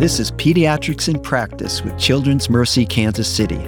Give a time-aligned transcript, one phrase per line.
[0.00, 3.60] This is Pediatrics in Practice with Children's Mercy Kansas City.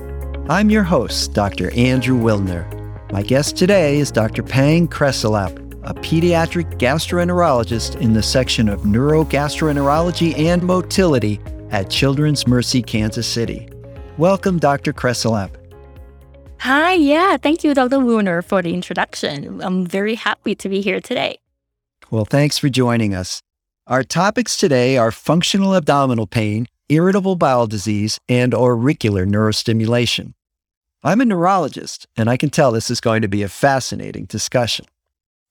[0.49, 1.71] I'm your host, Dr.
[1.72, 2.65] Andrew Wilner.
[3.12, 4.42] My guest today is Dr.
[4.42, 11.38] Pang Krasaelap, a pediatric gastroenterologist in the section of neurogastroenterology and motility
[11.69, 13.69] at Children's Mercy Kansas City.
[14.17, 14.94] Welcome, Dr.
[14.94, 15.51] Krasaelap.
[16.60, 17.98] Hi, yeah, thank you, Dr.
[17.98, 19.60] Wilner, for the introduction.
[19.60, 21.41] I'm very happy to be here today.
[22.10, 23.42] Well, thanks for joining us.
[23.88, 30.34] Our topics today are functional abdominal pain, irritable bowel disease, and auricular neurostimulation.
[31.02, 34.87] I'm a neurologist, and I can tell this is going to be a fascinating discussion.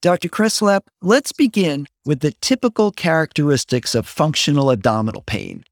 [0.01, 0.29] Dr.
[0.29, 5.65] Krasaelap, let's begin with the typical characteristics of functional abdominal pain.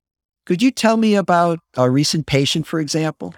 [0.45, 3.35] Could you tell me about a recent patient, for example?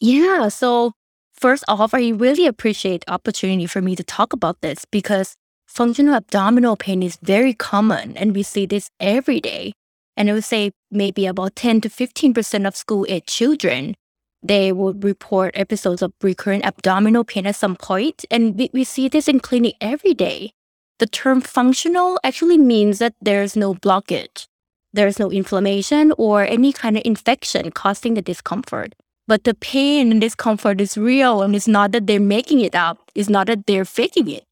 [0.00, 0.94] Yeah, so
[1.34, 5.36] first off, I really appreciate the opportunity for me to talk about this because
[5.74, 9.72] functional abdominal pain is very common and we see this every day.
[10.16, 13.96] And I would say maybe about 10 to 15% of school age children,
[14.40, 19.08] they would report episodes of recurrent abdominal pain at some point, And we, we see
[19.08, 20.52] this in clinic every day.
[21.00, 24.46] The term functional actually means that there's no blockage.
[24.92, 28.94] There's no inflammation or any kind of infection causing the discomfort.
[29.26, 33.10] But the pain and discomfort is real and it's not that they're making it up.
[33.16, 34.44] It's not that they're faking it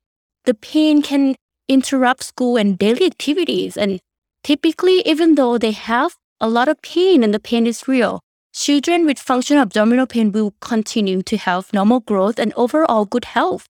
[0.44, 1.36] the pain can
[1.68, 3.76] interrupt school and daily activities.
[3.76, 4.00] And
[4.42, 8.20] typically, even though they have a lot of pain and the pain is real,
[8.52, 13.66] children with functional abdominal pain will continue to have normal growth and overall good health.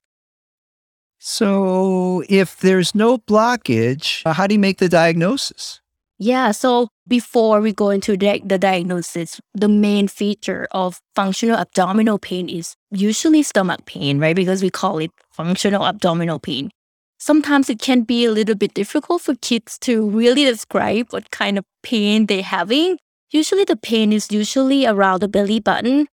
[1.18, 5.81] So, if there's no blockage, how do you make the diagnosis?
[6.24, 12.16] Yeah, so before we go into the, the diagnosis, the main feature of functional abdominal
[12.20, 14.36] pain is usually stomach pain, right?
[14.36, 16.70] Because we call it functional abdominal pain.
[17.18, 21.58] Sometimes it can be a little bit difficult for kids to really describe what kind
[21.58, 22.98] of pain they're having.
[23.32, 26.06] Usually the pain is usually around the belly button.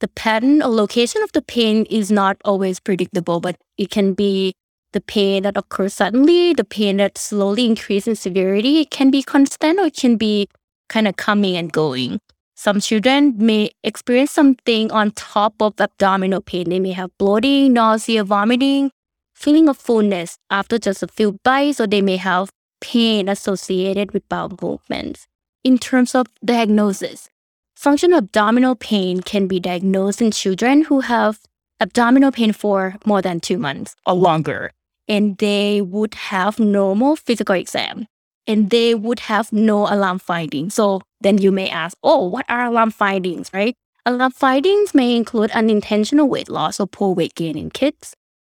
[0.00, 4.54] The pattern or location of the pain is not always predictable, but it can be
[4.92, 8.80] the pain that occurs suddenly, the pain that slowly increases in severity.
[8.80, 10.48] It can be constant or it can be
[10.88, 12.20] kind of coming and going.
[12.54, 16.68] Some children may experience something on top of abdominal pain.
[16.68, 18.90] They may have bloating, nausea, vomiting,
[19.34, 24.28] feeling of fullness after just a few bites, or they may have pain associated with
[24.28, 25.26] bowel movements.
[25.64, 27.28] In terms of diagnosis,
[27.74, 31.40] functional abdominal pain can be diagnosed in children who have
[31.80, 34.70] abdominal pain for more than two months or longer,
[35.08, 38.06] and they would have normal physical exam
[38.46, 40.74] and they would have no alarm findings.
[40.74, 43.74] So then you may ask, oh, what are alarm findings, right?
[44.04, 48.14] Alarm findings may include unintentional weight loss or poor weight gain in kids,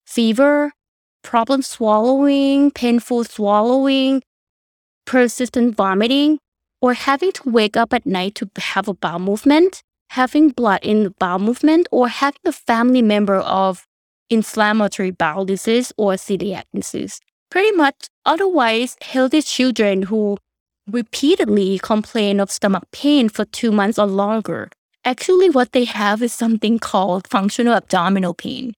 [0.06, 0.72] fever,
[1.22, 4.22] problem swallowing, painful swallowing,
[5.06, 6.38] persistent vomiting,
[6.80, 11.04] or having to wake up at night to have a bowel movement, having blood in
[11.04, 13.86] the bowel movement, or having a family member of
[14.30, 17.20] inflammatory bowel disease or celiac disease.
[17.50, 20.38] Pretty much otherwise healthy children who
[20.90, 24.70] repeatedly complain of stomach pain for two months or longer.
[25.04, 28.74] Actually, what they have is something called functional abdominal pain.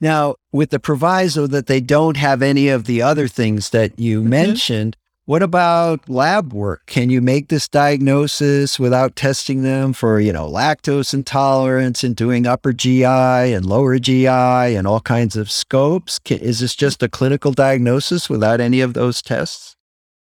[0.00, 4.20] Now, with the proviso that they don't have any of the other things that you
[4.20, 4.28] mm-hmm.
[4.28, 4.96] mentioned,
[5.26, 6.84] what about lab work?
[6.86, 12.46] Can you make this diagnosis without testing them for, you know, lactose intolerance and doing
[12.46, 16.20] upper GI and lower GI and all kinds of scopes?
[16.28, 19.76] Is this just a clinical diagnosis without any of those tests?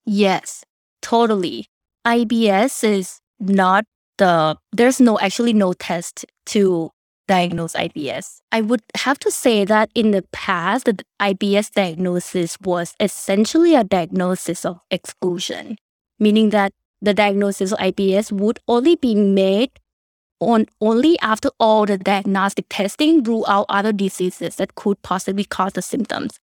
[0.04, 0.64] Yes,
[1.00, 1.66] totally.
[2.06, 3.84] IBS is not
[4.18, 6.90] the, there's no, actually no test to
[7.30, 8.40] diagnose IBS.
[8.50, 13.84] I would have to say that in the past, the IBS diagnosis was essentially a
[13.84, 15.76] diagnosis of exclusion,
[16.18, 19.70] meaning that the diagnosis of IBS would only be made
[20.40, 25.74] on only after all the diagnostic testing rule out other diseases that could possibly cause
[25.74, 26.40] the symptoms.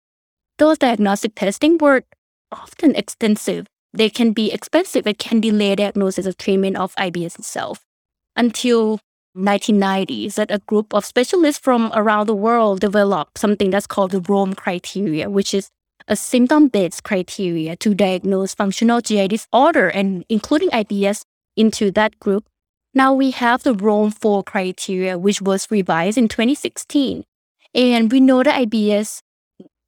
[0.57, 2.01] Those diagnostic testing were
[2.51, 3.67] often extensive.
[3.93, 7.85] They can be expensive and can delay diagnosis of treatment of IBS itself.
[8.35, 8.99] Until
[9.35, 14.21] 1990s that a group of specialists from around the world developed something that's called the
[14.21, 15.69] Rome criteria, which is
[16.07, 21.23] a symptom-based criteria to diagnose functional GI disorder and including IBS
[21.55, 22.45] into that group.
[22.93, 27.23] Now we have the Rome 4 criteria, which was revised in 2016.
[27.73, 29.21] And we know that IBS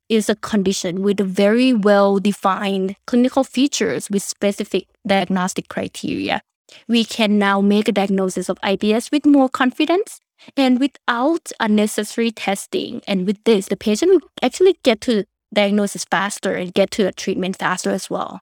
[0.07, 6.42] is a condition with very well defined clinical features with specific diagnostic criteria
[6.88, 10.20] we can now make a diagnosis of IBS with more confidence
[10.58, 13.02] and without unnecessary testing.
[13.08, 17.12] And with this, the patient will actually get to diagnosis faster and get to a
[17.12, 18.42] treatment faster as well.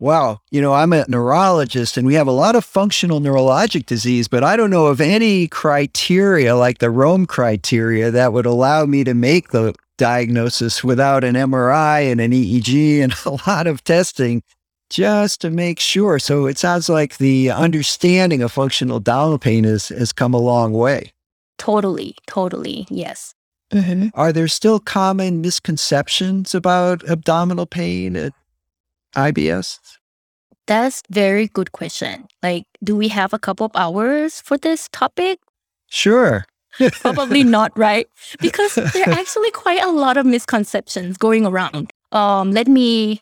[0.00, 0.40] Wow.
[0.50, 4.42] You know, I'm a neurologist and we have a lot of functional neurologic disease, but
[4.42, 9.14] I don't know of any criteria like the Rome criteria that would allow me to
[9.14, 14.42] make the diagnosis without an MRI and an EEG and a lot of testing
[14.94, 16.20] just to make sure.
[16.20, 20.72] So it sounds like the understanding of functional abdominal pain is, has come a long
[20.72, 21.12] way.
[21.58, 22.86] Totally, totally.
[22.88, 23.34] Yes.
[23.72, 24.08] Mm-hmm.
[24.14, 28.32] Are there still common misconceptions about abdominal pain at
[29.16, 29.80] IBS?
[30.68, 32.26] That's very good question.
[32.42, 35.40] Like, do we have a couple of hours for this topic?
[35.90, 36.46] Sure.
[37.00, 38.06] Probably not, right?
[38.40, 41.92] Because there are actually quite a lot of misconceptions going around.
[42.12, 43.20] Um, let me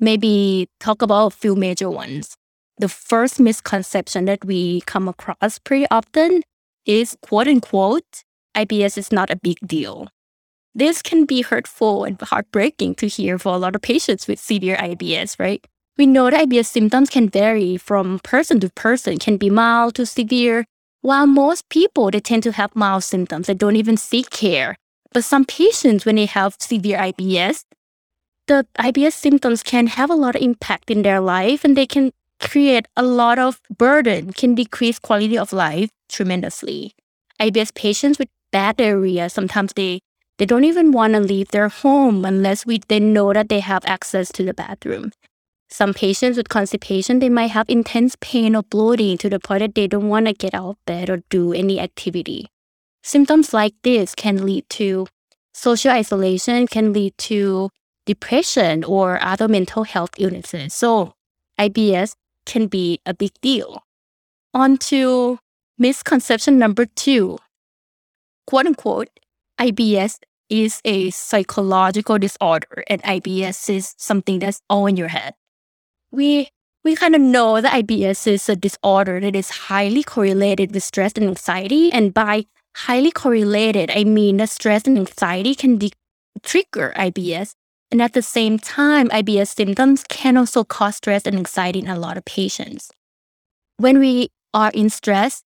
[0.00, 2.36] maybe talk about a few major ones.
[2.78, 6.42] The first misconception that we come across pretty often
[6.86, 8.24] is quote unquote,
[8.56, 10.08] IBS is not a big deal.
[10.74, 14.76] This can be hurtful and heartbreaking to hear for a lot of patients with severe
[14.76, 15.64] IBS, right?
[15.98, 20.06] We know that IBS symptoms can vary from person to person, can be mild to
[20.06, 20.64] severe,
[21.02, 24.76] while most people they tend to have mild symptoms and don't even seek care.
[25.12, 27.64] But some patients, when they have severe IBS,
[28.50, 32.10] the IBS symptoms can have a lot of impact in their life and they can
[32.40, 36.92] create a lot of burden, can decrease quality of life tremendously.
[37.40, 40.00] IBS patients with bad diarrhea, sometimes they,
[40.38, 43.84] they don't even want to leave their home unless we they know that they have
[43.86, 45.12] access to the bathroom.
[45.68, 49.76] Some patients with constipation, they might have intense pain or bloating to the point that
[49.76, 52.48] they don't want to get out of bed or do any activity.
[53.04, 55.06] Symptoms like this can lead to
[55.54, 57.70] social isolation, can lead to
[58.10, 60.74] depression or other mental health illnesses.
[60.74, 61.14] So
[61.60, 62.14] IBS
[62.44, 63.84] can be a big deal.
[64.52, 65.38] On to
[65.78, 67.38] misconception number two.
[68.48, 69.10] Quote unquote,
[69.60, 70.18] IBS
[70.48, 75.34] is a psychological disorder and IBS is something that's all in your head.
[76.10, 76.48] We
[76.82, 81.12] we kind of know that IBS is a disorder that is highly correlated with stress
[81.14, 81.92] and anxiety.
[81.92, 85.92] And by highly correlated, I mean that stress and anxiety can de-
[86.42, 87.54] trigger IBS
[87.90, 91.98] and at the same time, IBS symptoms can also cause stress and anxiety in a
[91.98, 92.90] lot of patients.
[93.78, 95.42] When we are in stress,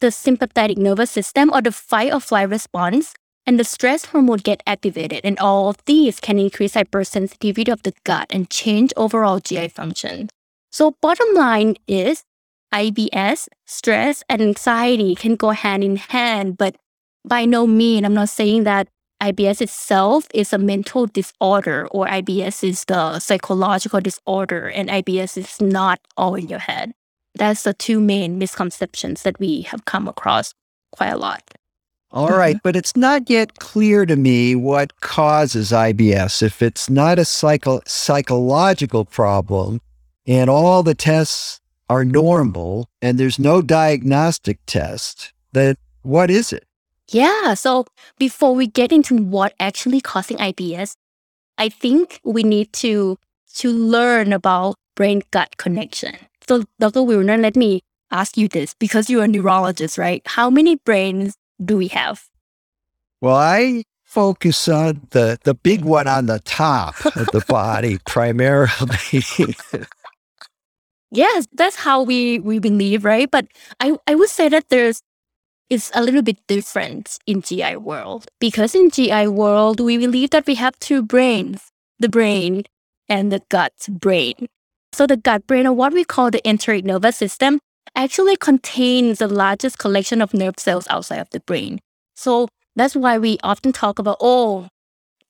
[0.00, 3.14] the sympathetic nervous system or the fight or flight response
[3.46, 7.94] and the stress hormone get activated, and all of these can increase hypersensitivity of the
[8.04, 10.28] gut and change overall GI function.
[10.72, 12.24] So, bottom line is
[12.74, 16.76] IBS, stress, and anxiety can go hand in hand, but
[17.24, 18.88] by no means, I'm not saying that
[19.26, 25.60] IBS itself is a mental disorder or IBS is the psychological disorder and IBS is
[25.60, 26.92] not all in your head.
[27.34, 30.54] That's the two main misconceptions that we have come across
[30.92, 31.42] quite a lot.
[32.12, 32.62] All right, mm-hmm.
[32.62, 36.40] but it's not yet clear to me what causes IBS.
[36.40, 39.80] If it's not a psycho- psychological problem
[40.24, 46.65] and all the tests are normal and there's no diagnostic test, then what is it?
[47.10, 47.54] Yeah.
[47.54, 47.86] So
[48.18, 50.94] before we get into what actually causing IBS,
[51.58, 53.18] I think we need to
[53.56, 56.16] to learn about brain gut connection.
[56.46, 57.00] So Dr.
[57.00, 60.22] Wilner, let me ask you this because you're a neurologist, right?
[60.26, 62.28] How many brains do we have?
[63.20, 69.24] Well, I focus on the the big one on the top of the body primarily.
[71.10, 73.30] yes, that's how we we believe, right?
[73.30, 73.46] But
[73.80, 75.02] I I would say that there's
[75.68, 80.46] is a little bit different in GI world because in GI world we believe that
[80.46, 82.64] we have two brains, the brain
[83.08, 84.34] and the gut brain.
[84.92, 87.60] So the gut brain or what we call the enteric nervous system
[87.94, 91.80] actually contains the largest collection of nerve cells outside of the brain.
[92.14, 94.68] So that's why we often talk about oh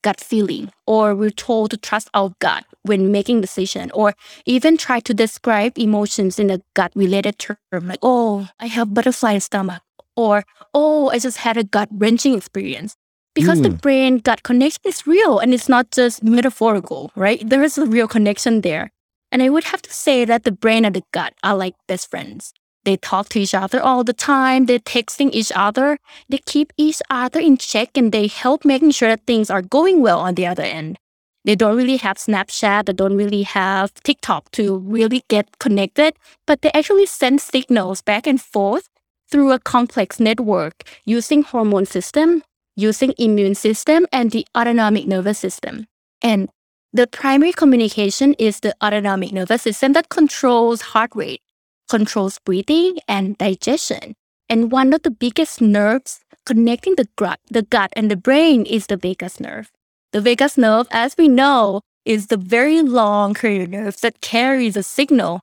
[0.03, 4.13] gut feeling or we're told to trust our gut when making decision or
[4.45, 9.39] even try to describe emotions in a gut related term like oh I have butterfly
[9.39, 9.81] stomach
[10.17, 10.43] or,
[10.73, 12.95] oh, I just had a gut wrenching experience.
[13.35, 13.63] Because mm.
[13.63, 17.47] the brain gut connection is real and it's not just metaphorical, right?
[17.47, 18.89] There is a real connection there.
[19.31, 22.09] And I would have to say that the brain and the gut are like best
[22.09, 22.51] friends.
[22.83, 24.65] They talk to each other all the time.
[24.65, 25.99] They're texting each other.
[26.29, 30.01] They keep each other in check and they help making sure that things are going
[30.01, 30.97] well on the other end.
[31.43, 32.85] They don't really have Snapchat.
[32.85, 36.15] They don't really have TikTok to really get connected,
[36.47, 38.89] but they actually send signals back and forth
[39.29, 42.43] through a complex network using hormone system,
[42.75, 45.85] using immune system, and the autonomic nervous system.
[46.21, 46.49] And
[46.93, 51.41] the primary communication is the autonomic nervous system that controls heart rate,
[51.89, 54.15] controls breathing and digestion.
[54.49, 58.87] And one of the biggest nerves connecting the gut, the gut and the brain is
[58.87, 59.69] the vagus nerve.
[60.13, 64.83] The vagus nerve, as we know, is the very long cranial nerve that carries a
[64.83, 65.41] signal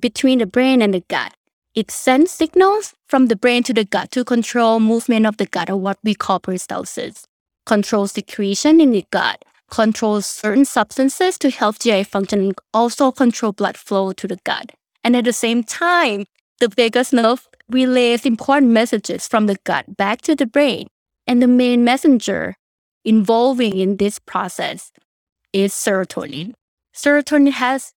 [0.00, 1.34] between the brain and the gut.
[1.74, 5.70] It sends signals from the brain to the gut to control movement of the gut
[5.70, 7.24] or what we call peristalsis,
[7.64, 13.76] control secretion in the gut, control certain substances to help GI function, also control blood
[13.76, 14.72] flow to the gut.
[15.04, 16.24] And at the same time,
[16.58, 20.88] the vagus nerve relays important messages from the gut back to the brain.
[21.28, 22.56] And the main messenger
[23.04, 24.90] involving in this process
[25.52, 26.54] is serotonin.
[26.92, 27.92] Serotonin has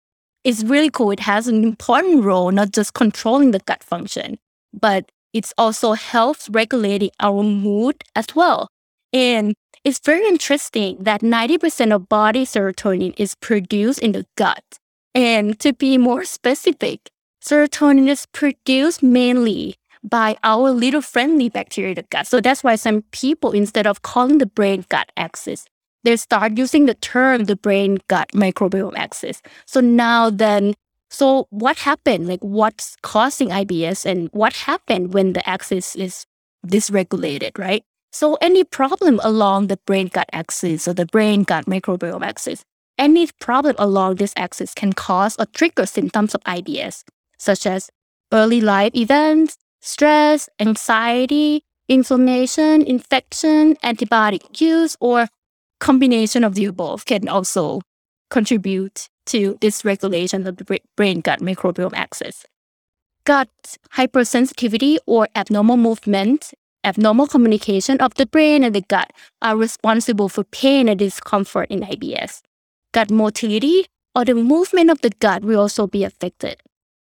[0.43, 1.11] is really cool.
[1.11, 4.37] It has an important role, not just controlling the gut function,
[4.73, 8.67] but it's also helps regulating our mood as well.
[9.13, 14.63] And it's very interesting that 90% of body serotonin is produced in the gut.
[15.13, 17.09] And to be more specific,
[17.43, 22.27] serotonin is produced mainly by our little friendly bacteria the gut.
[22.27, 25.65] So that's why some people, instead of calling the brain gut axis,
[26.03, 29.41] they start using the term the brain gut microbiome axis.
[29.65, 30.73] So now then,
[31.09, 32.27] so what happened?
[32.27, 36.25] Like what's causing IBS and what happened when the axis is
[36.65, 37.83] dysregulated, right?
[38.11, 42.63] So any problem along the brain gut axis or the brain gut microbiome axis,
[42.97, 47.03] any problem along this axis can cause or trigger symptoms of IBS,
[47.37, 47.89] such as
[48.31, 55.27] early life events, stress, anxiety, inflammation, infection, antibiotic use, or
[55.81, 57.81] combination of the above can also
[58.29, 62.45] contribute to dysregulation of the brain gut microbiome axis.
[63.25, 63.49] Gut
[63.93, 69.11] hypersensitivity or abnormal movement, abnormal communication of the brain and the gut
[69.41, 72.41] are responsible for pain and discomfort in IBS.
[72.93, 73.85] Gut motility
[74.15, 76.61] or the movement of the gut will also be affected.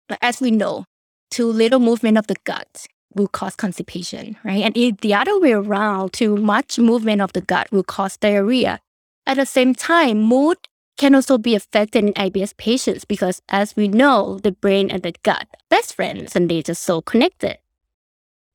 [0.08, 0.86] But As we know,
[1.32, 4.64] too little movement of the gut will cause constipation, right?
[4.64, 8.80] And if the other way around, too much movement of the gut will cause diarrhea.
[9.26, 10.58] At the same time, mood
[10.98, 15.14] can also be affected in IBS patients because, as we know, the brain and the
[15.24, 17.58] gut are best friends and they're just so connected.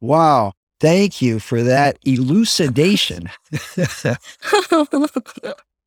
[0.01, 0.53] Wow.
[0.81, 3.31] Thank you for that elucidation.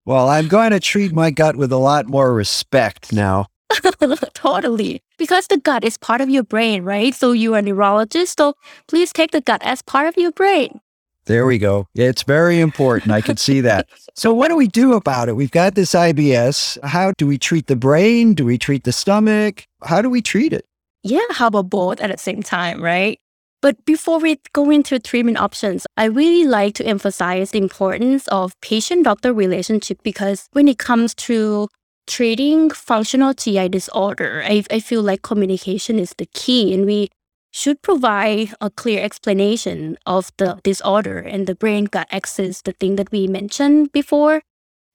[0.05, 3.47] well, I'm going to treat my gut with a lot more respect now.
[4.33, 5.01] totally.
[5.17, 7.13] Because the gut is part of your brain, right?
[7.13, 8.53] So you're a neurologist, so
[8.87, 10.81] please take the gut as part of your brain.
[11.25, 11.87] There we go.
[11.93, 13.11] It's very important.
[13.11, 13.87] I can see that.
[14.13, 15.37] So, what do we do about it?
[15.37, 16.77] We've got this IBS.
[16.83, 18.33] How do we treat the brain?
[18.33, 19.65] Do we treat the stomach?
[19.83, 20.65] How do we treat it?
[21.01, 23.17] Yeah, how about both at the same time, right?
[23.61, 28.59] But before we go into treatment options, I really like to emphasize the importance of
[28.61, 31.69] patient doctor relationship because when it comes to
[32.11, 37.09] treating functional GI disorder, I, I feel like communication is the key, and we
[37.51, 42.97] should provide a clear explanation of the disorder and the brain gut axis, the thing
[42.97, 44.41] that we mentioned before,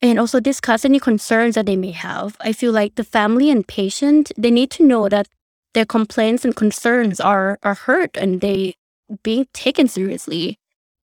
[0.03, 2.37] and also discuss any concerns that they may have.
[2.41, 5.27] I feel like the family and patient they need to know that
[5.73, 8.75] their complaints and concerns are are heard and they
[9.23, 10.59] being taken seriously.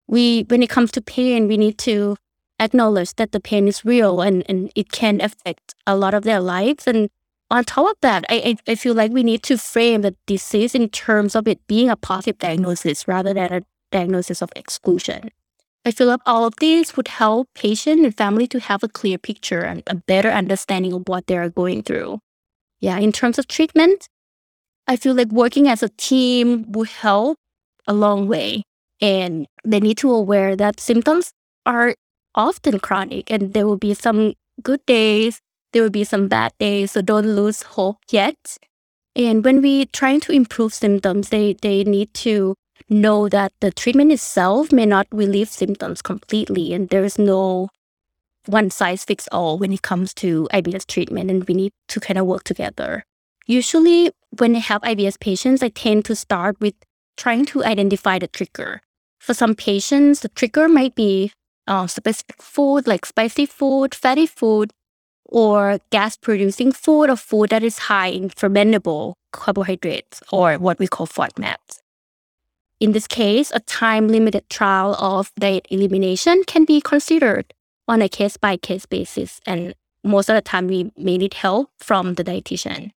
[0.09, 2.17] We when it comes to pain, we need to
[2.63, 6.41] acknowledge that the pain is real and, and it can affect a lot of their
[6.41, 6.87] lives.
[6.87, 7.11] And
[7.51, 10.89] on top of that, I, I, feel like we need to frame the disease in
[10.89, 15.31] terms of it being a positive diagnosis rather than a diagnosis of exclusion.
[15.85, 19.19] I feel like all of these would help patient and family to have a clear
[19.19, 22.21] picture and a better understanding of what they are going through.
[22.81, 24.09] Yeah, in terms of treatment,
[24.87, 27.39] I feel like working as a team would help
[27.87, 28.63] a long way.
[29.01, 31.33] And they need to aware that symptoms
[31.67, 31.95] are
[32.35, 35.41] often chronic and there will be some good days,
[35.73, 38.59] there will be some bad days, so don't lose hope yet.
[39.15, 42.55] And when we trying to improve symptoms, they, they need to
[42.89, 47.69] know that the treatment itself may not relieve symptoms completely and there is no
[48.47, 52.19] one size fits all when it comes to IBS treatment and we need to kind
[52.19, 53.05] of work together.
[53.47, 56.75] Usually when I have IBS patients, I tend to start with
[57.17, 58.81] trying to identify the trigger.
[59.19, 61.33] For some patients, the trigger might be
[61.67, 64.73] uh, specific food like spicy food, fatty food,
[65.25, 70.87] or gas producing food or food that is high in fermentable carbohydrates or what we
[70.87, 71.81] call FODMAPs.
[72.81, 77.55] In this case, a time limited trial of diet elimination can be considered
[77.89, 81.71] on a case by case basis, and most of the time we may need help
[81.79, 82.91] from the dietitian.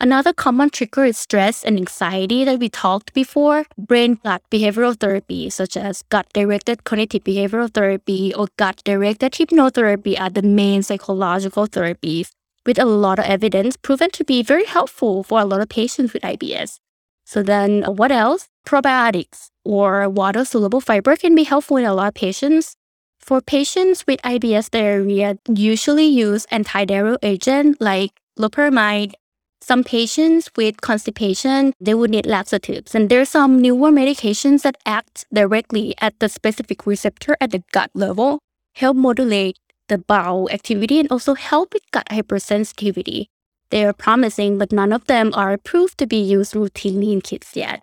[0.00, 3.66] Another common trigger is stress and anxiety that we talked before.
[3.76, 10.18] Brain gut behavioral therapy, such as gut directed cognitive behavioral therapy or gut directed hypnotherapy,
[10.18, 12.30] are the main psychological therapies
[12.64, 16.14] with a lot of evidence proven to be very helpful for a lot of patients
[16.14, 16.78] with IBS.
[17.26, 18.48] So, then what else?
[18.66, 22.74] Probiotics or water soluble fiber can be helpful in a lot of patients
[23.20, 29.12] For patients with IBS diarrhea, usually use antidiarrheal agent like loperamide.
[29.62, 32.94] Some patients with constipation, they would need laxatives.
[32.94, 37.90] And there's some newer medications that act directly at the specific receptor at the gut
[37.94, 38.40] level,
[38.74, 43.26] help modulate the bowel activity and also help with gut hypersensitivity.
[43.70, 47.50] They are promising, but none of them are approved to be used routinely in kids
[47.54, 47.82] yet.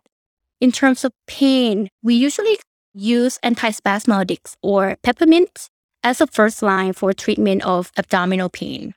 [0.60, 2.58] In terms of pain, we usually
[2.94, 5.70] use antispasmodics or peppermint
[6.04, 8.94] as a first line for treatment of abdominal pain.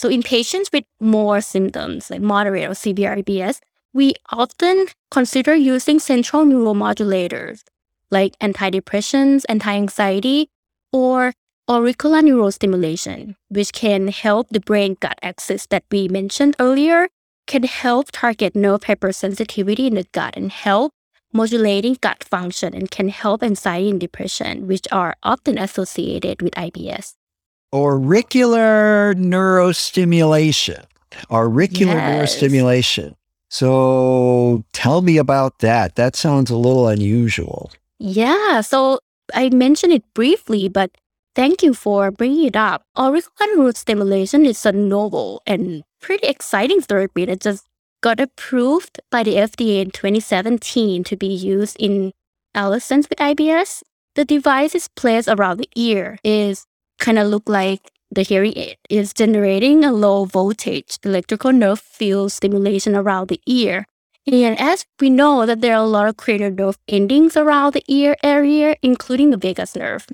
[0.00, 3.60] So in patients with more symptoms like moderate or severe IBS,
[3.92, 7.64] we often consider using central neuromodulators
[8.10, 10.48] like antidepressants, anti-anxiety,
[10.90, 11.34] or
[11.68, 17.08] auricular neurostimulation, which can help the brain gut axis that we mentioned earlier,
[17.46, 20.94] can help target nerve hypersensitivity in the gut and help
[21.34, 27.16] modulating gut function and can help anxiety and depression, which are often associated with IBS.
[27.72, 30.84] Auricular neurostimulation.
[31.30, 32.36] Auricular Yes.
[32.36, 33.14] neurostimulation.
[33.48, 35.96] So tell me about that.
[35.96, 37.70] That sounds a little unusual.
[37.98, 39.00] Yeah, so
[39.34, 40.90] I mentioned it briefly, but
[41.34, 42.82] thank you for bringing it up.
[42.96, 47.66] Auricular neurostimulation is a novel and pretty exciting therapy that just
[48.02, 52.12] got approved by the FDA in 2017 to be used in
[52.54, 53.82] adolescents with IBS.
[54.14, 56.66] The device is placed around the ear, is
[57.00, 62.32] kind of look like the hearing aid is generating a low voltage electrical nerve field
[62.32, 63.86] stimulation around the ear.
[64.26, 67.82] And as we know that there are a lot of cranial nerve endings around the
[67.88, 70.06] ear area, including the vagus nerve.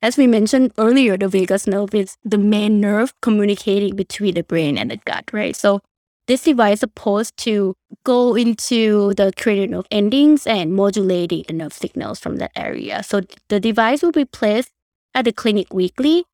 [0.00, 4.76] As we mentioned earlier, the vagus nerve is the main nerve communicating between the brain
[4.78, 5.54] and the gut, right?
[5.54, 5.80] So
[6.26, 11.72] this device is supposed to go into the cranial nerve endings and modulating the nerve
[11.72, 13.02] signals from that area.
[13.02, 14.70] So the device will be placed
[15.14, 16.24] at the clinic weekly.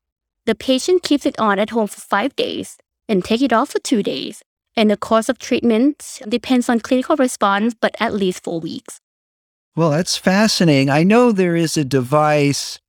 [0.45, 3.79] The patient keeps it on at home for five days and take it off for
[3.79, 4.41] two days.
[4.75, 8.99] And the course of treatment depends on clinical response, but at least four weeks.
[9.75, 10.89] Well, that's fascinating.
[10.89, 12.79] I know there is a device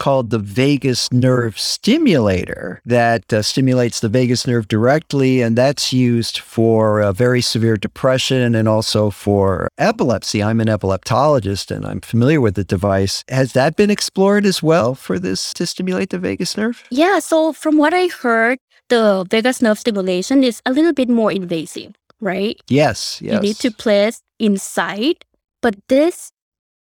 [0.00, 6.38] called the vagus nerve stimulator that uh, stimulates the vagus nerve directly, and that's used
[6.38, 10.42] for uh, very severe depression and also for epilepsy.
[10.42, 13.22] I'm an epileptologist and I'm familiar with the device.
[13.28, 16.82] Has that been explored as well for this to stimulate the vagus nerve?
[16.90, 18.58] Yeah, so from what I heard,
[18.88, 22.58] the vagus nerve stimulation is a little bit more invasive, right?
[22.68, 23.34] Yes, yes.
[23.34, 25.26] You need to place inside,
[25.60, 26.32] but this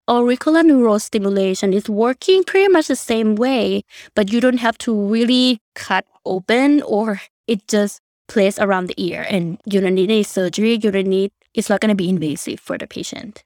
[0.09, 3.83] auricular neurostimulation is working pretty much the same way,
[4.15, 9.25] but you don't have to really cut open or it just plays around the ear
[9.29, 10.79] and you don't need any surgery.
[10.81, 13.43] You don't need, it's not going to be invasive for the patient.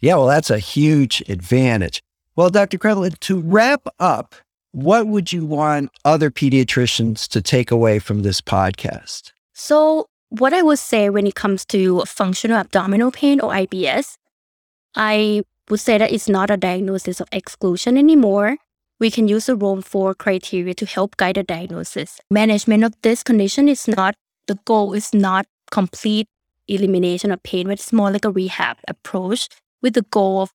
[0.00, 2.02] Yeah, well, that's a huge advantage.
[2.36, 2.78] Well, Dr.
[2.78, 4.34] Krevlin, to wrap up,
[4.72, 9.32] what would you want other pediatricians to take away from this podcast?
[9.52, 14.16] So, what I would say when it comes to functional abdominal pain or IBS,
[14.96, 18.56] I would say that it's not a diagnosis of exclusion anymore.
[19.00, 22.20] We can use the Rome 4 criteria to help guide the diagnosis.
[22.30, 24.14] Management of this condition is not,
[24.46, 26.28] the goal is not complete
[26.68, 29.48] elimination of pain, but it's more like a rehab approach
[29.82, 30.50] with the goal of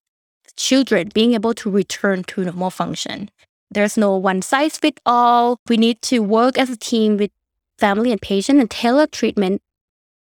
[0.56, 3.30] children being able to return to normal function.
[3.70, 5.58] There's no one size fit all.
[5.68, 7.30] We need to work as a team with
[7.78, 9.62] family and patient and tailor treatment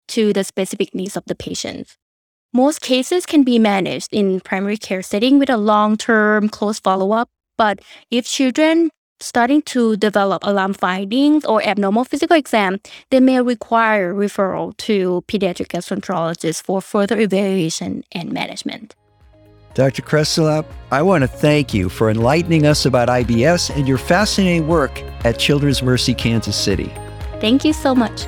[0.09, 1.97] to the specific needs of the patient.
[2.55, 7.81] Most cases can be managed in primary care setting with a long-term close follow-up, but
[8.11, 12.79] if children starting to develop alarm findings or abnormal physical exam,
[13.11, 18.95] they may require referral to pediatric gastroenterologist for further evaluation and management.
[19.75, 20.01] Dr.
[20.01, 25.03] Krasaelap, I want to thank you for enlightening us about IBS and your fascinating work
[25.25, 26.91] at Children's Mercy Kansas City.
[27.41, 28.27] Thank you so much.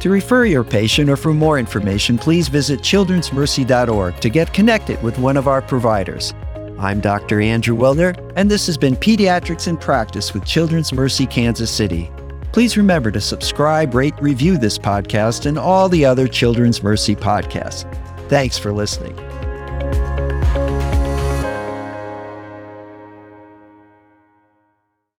[0.00, 5.18] To refer your patient or for more information, please visit childrensmercy.org to get connected with
[5.18, 6.32] one of our providers.
[6.78, 7.42] I'm Dr.
[7.42, 12.10] Andrew Wilner, and this has been Pediatrics in Practice with Children's Mercy Kansas City.
[12.52, 17.84] Please remember to subscribe, rate, review this podcast and all the other Children's Mercy podcasts.
[18.30, 19.14] Thanks for listening.